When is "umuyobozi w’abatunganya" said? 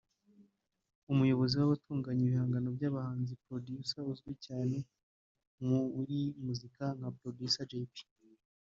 1.11-2.21